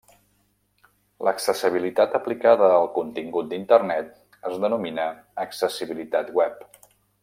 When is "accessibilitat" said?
5.49-6.39